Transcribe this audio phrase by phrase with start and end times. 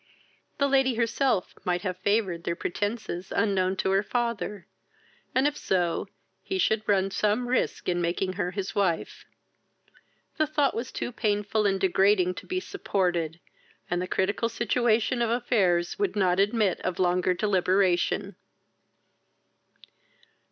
[0.57, 4.65] The lady herself might have favoured their pretences unknown to her father;
[5.35, 6.07] and, if so,
[6.41, 9.25] he should run some risk in making her his wife.
[10.37, 13.39] The thought was too painful and degrading to be supported,
[13.91, 18.35] and the critical situation of affairs would not admit of longer deliberation.